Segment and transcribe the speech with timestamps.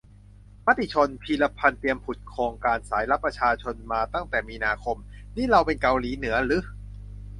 [0.65, 4.97] มติชน :"พีระพันธุ์เตรียมผุดโครงการสายลับประชาชนมาตั้งแต่มีนาคม"
[5.37, 6.57] นี่เราเป็นเกาหลีเหนือรึ?